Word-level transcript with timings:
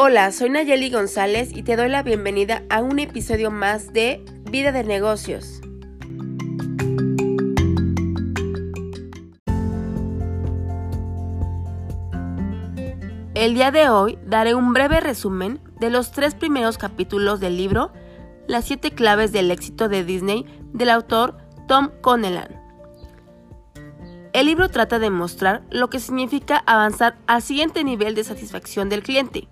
Hola, 0.00 0.30
soy 0.30 0.48
Nayeli 0.48 0.90
González 0.90 1.50
y 1.52 1.64
te 1.64 1.74
doy 1.74 1.88
la 1.88 2.04
bienvenida 2.04 2.62
a 2.70 2.82
un 2.82 3.00
episodio 3.00 3.50
más 3.50 3.92
de 3.92 4.24
Vida 4.48 4.70
de 4.70 4.84
Negocios. 4.84 5.60
El 13.34 13.54
día 13.54 13.72
de 13.72 13.88
hoy 13.88 14.20
daré 14.24 14.54
un 14.54 14.72
breve 14.72 15.00
resumen 15.00 15.58
de 15.80 15.90
los 15.90 16.12
tres 16.12 16.36
primeros 16.36 16.78
capítulos 16.78 17.40
del 17.40 17.56
libro 17.56 17.92
Las 18.46 18.66
siete 18.66 18.92
claves 18.92 19.32
del 19.32 19.50
éxito 19.50 19.88
de 19.88 20.04
Disney 20.04 20.46
del 20.72 20.90
autor 20.90 21.38
Tom 21.66 21.90
Connelan. 22.02 22.54
El 24.32 24.46
libro 24.46 24.68
trata 24.68 25.00
de 25.00 25.10
mostrar 25.10 25.64
lo 25.70 25.90
que 25.90 25.98
significa 25.98 26.62
avanzar 26.66 27.18
al 27.26 27.42
siguiente 27.42 27.82
nivel 27.82 28.14
de 28.14 28.22
satisfacción 28.22 28.88
del 28.88 29.02
cliente. 29.02 29.48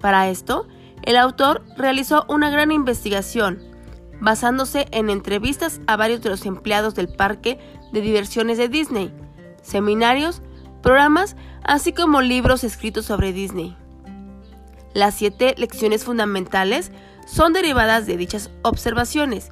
Para 0.00 0.28
esto, 0.28 0.66
el 1.02 1.16
autor 1.16 1.62
realizó 1.76 2.24
una 2.28 2.50
gran 2.50 2.72
investigación, 2.72 3.62
basándose 4.20 4.86
en 4.90 5.10
entrevistas 5.10 5.80
a 5.86 5.96
varios 5.96 6.20
de 6.22 6.30
los 6.30 6.46
empleados 6.46 6.94
del 6.94 7.08
parque 7.08 7.58
de 7.92 8.00
diversiones 8.00 8.58
de 8.58 8.68
Disney, 8.68 9.12
seminarios, 9.62 10.42
programas, 10.82 11.36
así 11.62 11.92
como 11.92 12.20
libros 12.20 12.64
escritos 12.64 13.06
sobre 13.06 13.32
Disney. 13.32 13.76
Las 14.94 15.14
siete 15.14 15.54
lecciones 15.56 16.04
fundamentales 16.04 16.90
son 17.26 17.52
derivadas 17.52 18.06
de 18.06 18.16
dichas 18.16 18.50
observaciones 18.62 19.50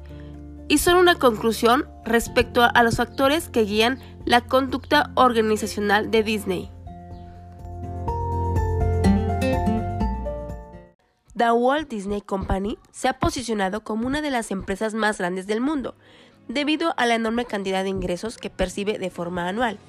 y 0.67 0.79
son 0.79 0.97
una 0.97 1.15
conclusión 1.15 1.87
respecto 2.05 2.61
a 2.63 2.83
los 2.83 2.97
factores 2.97 3.49
que 3.49 3.63
guían 3.63 3.99
la 4.25 4.41
conducta 4.41 5.11
organizacional 5.15 6.11
de 6.11 6.23
Disney. 6.23 6.71
The 11.39 11.53
Walt 11.53 11.87
Disney 11.87 12.19
Company 12.19 12.77
se 12.91 13.07
ha 13.07 13.17
posicionado 13.17 13.81
como 13.81 14.05
una 14.05 14.21
de 14.21 14.29
las 14.29 14.51
empresas 14.51 14.93
más 14.93 15.19
grandes 15.19 15.47
del 15.47 15.61
mundo, 15.61 15.95
debido 16.49 16.93
a 16.97 17.05
la 17.05 17.15
enorme 17.15 17.45
cantidad 17.45 17.81
de 17.81 17.89
ingresos 17.89 18.37
que 18.37 18.49
percibe 18.49 18.99
de 18.99 19.09
forma 19.09 19.47
anual. 19.47 19.79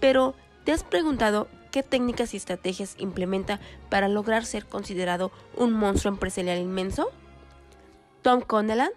Pero, 0.00 0.34
¿te 0.64 0.72
has 0.72 0.84
preguntado 0.84 1.48
qué 1.70 1.82
técnicas 1.82 2.32
y 2.32 2.38
estrategias 2.38 2.94
implementa 2.96 3.60
para 3.90 4.08
lograr 4.08 4.46
ser 4.46 4.64
considerado 4.64 5.32
un 5.54 5.74
monstruo 5.74 6.14
empresarial 6.14 6.60
inmenso? 6.60 7.10
Tom 8.22 8.40
Connelan 8.40 8.92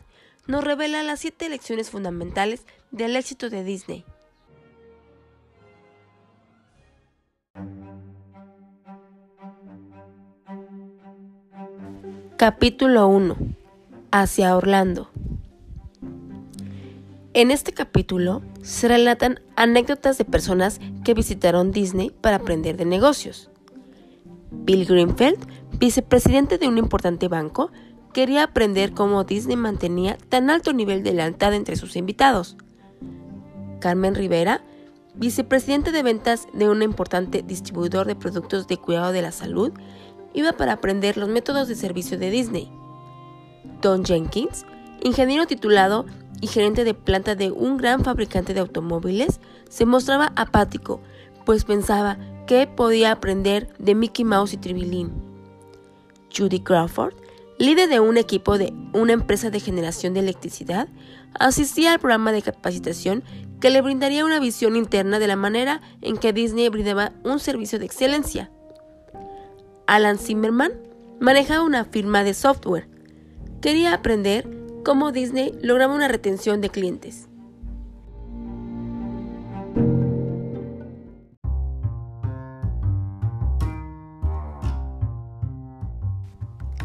nos 0.48 0.64
revela 0.64 1.04
las 1.04 1.20
siete 1.20 1.50
lecciones 1.50 1.90
fundamentales 1.90 2.66
del 2.92 3.18
éxito 3.18 3.50
de 3.50 3.66
Disney. 3.66 4.06
Capítulo 12.40 13.10
1. 13.10 13.36
Hacia 14.12 14.56
Orlando. 14.56 15.10
En 17.34 17.52
este 17.52 17.74
capítulo 17.74 18.42
se 18.62 18.88
relatan 18.88 19.42
anécdotas 19.58 20.18
de 20.18 20.24
personas 20.24 20.80
que 21.04 21.14
visitaron 21.14 21.74
Disney 21.74 22.12
para 22.12 22.38
aprender 22.38 22.78
de 22.78 22.86
negocios. 22.86 23.50
Bill 24.52 24.86
Greenfield, 24.86 25.46
vicepresidente 25.80 26.58
de 26.58 26.70
un 26.70 26.78
importante 26.78 27.28
banco, 27.28 27.72
quería 28.14 28.44
aprender 28.44 28.94
cómo 28.94 29.26
Disney 29.26 29.58
mantenía 29.58 30.18
tan 30.30 30.50
alto 30.50 30.72
nivel 30.72 31.04
de 31.04 31.12
lealtad 31.12 31.54
entre 31.54 31.76
sus 31.76 31.98
invitados. 31.98 32.56
Carmen 33.82 34.16
Rivera, 34.16 34.64
vicepresidente 35.14 35.92
de 35.92 36.04
ventas 36.04 36.48
de 36.54 36.70
un 36.70 36.84
importante 36.84 37.44
distribuidor 37.44 38.08
de 38.08 38.16
productos 38.16 38.66
de 38.70 38.78
cuidado 38.78 39.12
de 39.12 39.24
la 39.24 39.34
salud, 39.34 39.74
iba 40.40 40.54
para 40.54 40.74
aprender 40.74 41.18
los 41.18 41.30
métodos 41.30 41.68
de 41.68 41.76
servicio 41.76 42.18
de 42.18 42.30
Disney. 42.30 42.72
Don 43.82 44.04
Jenkins, 44.04 44.66
ingeniero 45.02 45.48
titulado 45.48 46.06
y 46.42 46.48
gerente 46.48 46.84
de 46.84 46.94
planta 46.94 47.36
de 47.36 47.52
un 47.52 47.78
gran 47.78 48.04
fabricante 48.04 48.54
de 48.54 48.60
automóviles, 48.60 49.40
se 49.70 49.86
mostraba 49.86 50.34
apático, 50.36 51.02
pues 51.46 51.66
pensaba 51.66 52.18
que 52.48 52.68
podía 52.68 53.12
aprender 53.12 53.74
de 53.78 53.96
Mickey 53.96 54.26
Mouse 54.26 54.54
y 54.54 54.58
Tribilín. 54.58 55.12
Judy 56.36 56.60
Crawford, 56.62 57.14
líder 57.58 57.90
de 57.90 58.00
un 58.00 58.18
equipo 58.18 58.58
de 58.58 58.74
una 58.94 59.14
empresa 59.14 59.50
de 59.50 59.60
generación 59.60 60.14
de 60.14 60.22
electricidad, 60.22 60.88
asistía 61.40 61.94
al 61.94 62.00
programa 62.00 62.32
de 62.32 62.42
capacitación 62.42 63.24
que 63.60 63.70
le 63.70 63.82
brindaría 63.82 64.26
una 64.26 64.40
visión 64.40 64.76
interna 64.76 65.20
de 65.20 65.28
la 65.28 65.36
manera 65.36 65.82
en 66.02 66.18
que 66.18 66.34
Disney 66.34 66.70
brindaba 66.70 67.12
un 67.24 67.40
servicio 67.40 67.78
de 67.78 67.86
excelencia. 67.86 68.52
Alan 69.90 70.20
Zimmerman 70.20 70.74
manejaba 71.20 71.64
una 71.64 71.84
firma 71.84 72.24
de 72.24 72.36
software. 72.36 72.88
Quería 73.60 73.96
aprender 73.96 74.48
cómo 74.86 75.12
Disney 75.12 75.58
lograba 75.64 75.96
una 75.96 76.08
retención 76.08 76.62
de 76.62 76.70
clientes. 76.70 77.28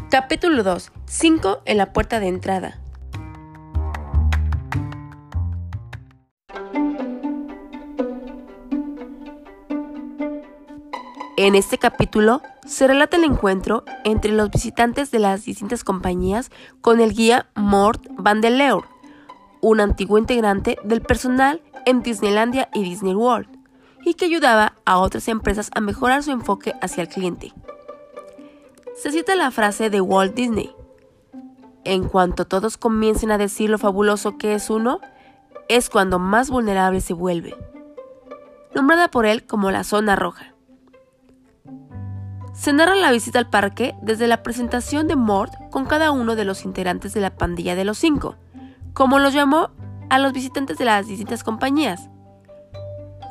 Capítulo 0.09 0.63
2. 0.63 0.91
5 1.05 1.61
en 1.65 1.77
la 1.77 1.93
puerta 1.93 2.19
de 2.19 2.27
entrada. 2.27 2.84
En 11.45 11.53
este 11.53 11.77
capítulo 11.77 12.41
se 12.65 12.87
relata 12.87 13.17
el 13.17 13.23
encuentro 13.23 13.83
entre 14.03 14.31
los 14.31 14.49
visitantes 14.49 15.11
de 15.11 15.19
las 15.19 15.45
distintas 15.45 15.83
compañías 15.83 16.49
con 16.81 16.99
el 16.99 17.13
guía 17.13 17.51
Mort 17.53 18.03
Van 18.17 18.41
der 18.41 18.53
Leur, 18.53 18.85
un 19.61 19.79
antiguo 19.79 20.17
integrante 20.17 20.79
del 20.83 21.03
personal 21.03 21.61
en 21.85 22.01
Disneylandia 22.01 22.67
y 22.73 22.81
Disney 22.81 23.13
World, 23.13 23.47
y 24.03 24.15
que 24.15 24.25
ayudaba 24.25 24.73
a 24.85 24.97
otras 24.97 25.27
empresas 25.27 25.69
a 25.75 25.81
mejorar 25.81 26.23
su 26.23 26.31
enfoque 26.31 26.73
hacia 26.81 27.03
el 27.03 27.09
cliente. 27.09 27.53
Se 28.95 29.11
cita 29.11 29.35
la 29.35 29.51
frase 29.51 29.91
de 29.91 30.01
Walt 30.01 30.33
Disney, 30.33 30.75
en 31.83 32.09
cuanto 32.09 32.45
todos 32.45 32.79
comiencen 32.79 33.29
a 33.29 33.37
decir 33.37 33.69
lo 33.69 33.77
fabuloso 33.77 34.39
que 34.39 34.55
es 34.55 34.71
uno, 34.71 34.99
es 35.69 35.91
cuando 35.91 36.17
más 36.17 36.49
vulnerable 36.49 37.01
se 37.01 37.13
vuelve, 37.13 37.55
nombrada 38.73 39.11
por 39.11 39.27
él 39.27 39.45
como 39.45 39.69
la 39.69 39.83
zona 39.83 40.15
roja. 40.15 40.54
Se 42.55 42.71
narra 42.71 42.95
la 42.95 43.11
visita 43.11 43.37
al 43.37 43.49
parque 43.49 43.95
desde 44.01 44.27
la 44.27 44.41
presentación 44.41 45.07
de 45.07 45.17
Mort 45.17 45.53
con 45.71 45.85
cada 45.85 46.11
uno 46.11 46.35
de 46.35 46.45
los 46.45 46.63
integrantes 46.63 47.13
de 47.13 47.19
la 47.19 47.35
pandilla 47.35 47.75
de 47.75 47.83
los 47.83 47.97
cinco, 47.97 48.37
como 48.93 49.19
los 49.19 49.33
llamó 49.33 49.71
a 50.09 50.19
los 50.19 50.31
visitantes 50.31 50.77
de 50.77 50.85
las 50.85 51.05
distintas 51.05 51.43
compañías. 51.43 52.09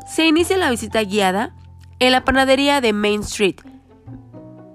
Se 0.07 0.27
inicia 0.27 0.59
la 0.59 0.71
visita 0.71 1.03
guiada 1.03 1.55
en 2.01 2.13
la 2.13 2.25
panadería 2.25 2.83
de 2.83 2.93
Main 2.93 3.23
Street, 3.23 3.57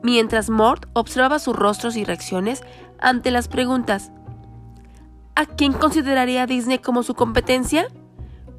mientras 0.02 0.50
Mort 0.50 0.88
observaba 0.94 1.38
sus 1.38 1.56
rostros 1.56 1.96
y 1.96 2.04
reacciones 2.04 2.64
ante 3.00 3.30
las 3.30 3.48
preguntas. 3.48 4.12
¿A 5.36 5.46
quién 5.46 5.74
consideraría 5.74 6.48
Disney 6.48 6.80
como 6.80 7.04
su 7.04 7.14
competencia? 7.14 7.88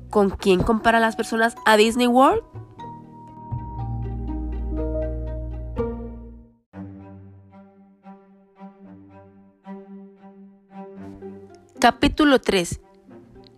¿Con 0.09 0.31
quién 0.31 0.63
compara 0.63 1.01
las 1.01 1.17
personas 1.17 1.57
a 1.67 1.77
Disney 1.77 2.07
World? 2.07 2.43
Capítulo 11.81 12.43
3. 12.43 12.79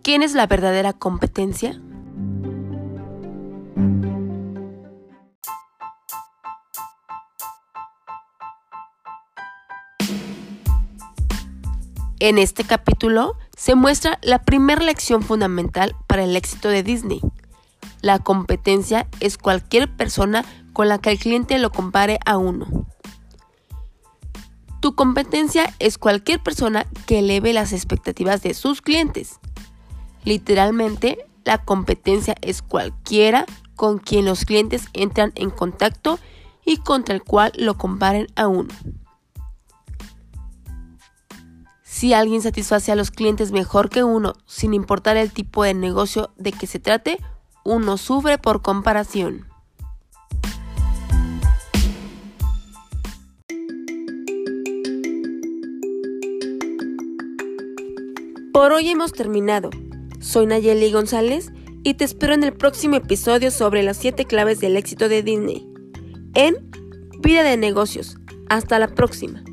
¿Quién 0.01 0.23
es 0.23 0.33
la 0.33 0.47
verdadera 0.47 0.93
competencia? 0.93 1.81
En 12.21 12.37
este 12.37 12.63
capítulo 12.63 13.35
se 13.57 13.75
muestra 13.75 14.19
la 14.21 14.41
primera 14.43 14.81
lección 14.81 15.21
fundamental 15.21 15.93
para 16.07 16.23
el 16.23 16.37
éxito 16.37 16.69
de 16.69 16.81
Disney. 16.81 17.19
La 17.99 18.19
competencia 18.19 19.05
es 19.19 19.37
cualquier 19.37 19.93
persona 19.93 20.45
con 20.71 20.87
la 20.87 20.97
que 20.97 21.11
el 21.11 21.19
cliente 21.19 21.59
lo 21.59 21.71
compare 21.71 22.19
a 22.25 22.37
uno. 22.37 22.87
Tu 24.83 24.95
competencia 24.95 25.73
es 25.79 25.97
cualquier 25.97 26.43
persona 26.43 26.85
que 27.05 27.19
eleve 27.19 27.53
las 27.53 27.71
expectativas 27.71 28.43
de 28.43 28.53
sus 28.53 28.81
clientes. 28.81 29.39
Literalmente, 30.25 31.25
la 31.45 31.63
competencia 31.63 32.35
es 32.41 32.61
cualquiera 32.61 33.45
con 33.77 33.97
quien 33.97 34.25
los 34.25 34.43
clientes 34.43 34.89
entran 34.91 35.31
en 35.35 35.51
contacto 35.51 36.19
y 36.65 36.79
contra 36.79 37.15
el 37.15 37.23
cual 37.23 37.53
lo 37.55 37.77
comparen 37.77 38.27
a 38.35 38.49
uno. 38.49 38.73
Si 41.83 42.13
alguien 42.13 42.41
satisface 42.41 42.91
a 42.91 42.97
los 42.97 43.09
clientes 43.09 43.53
mejor 43.53 43.89
que 43.89 44.03
uno, 44.03 44.33
sin 44.47 44.73
importar 44.73 45.15
el 45.15 45.31
tipo 45.31 45.63
de 45.63 45.73
negocio 45.73 46.33
de 46.35 46.51
que 46.51 46.67
se 46.67 46.79
trate, 46.79 47.19
uno 47.63 47.95
sufre 47.95 48.37
por 48.37 48.61
comparación. 48.61 49.47
Por 58.53 58.71
hoy 58.71 58.87
hemos 58.89 59.13
terminado. 59.13 59.71
Soy 60.19 60.45
Nayeli 60.45 60.91
González 60.91 61.51
y 61.83 61.95
te 61.95 62.05
espero 62.05 62.35
en 62.35 62.43
el 62.43 62.53
próximo 62.53 62.95
episodio 62.95 63.49
sobre 63.49 63.81
las 63.81 63.97
7 63.97 64.25
claves 64.25 64.59
del 64.59 64.77
éxito 64.77 65.09
de 65.09 65.23
Disney. 65.23 65.67
En 66.35 66.69
Vida 67.19 67.41
de 67.41 67.57
Negocios. 67.57 68.15
Hasta 68.49 68.77
la 68.77 68.89
próxima. 68.89 69.43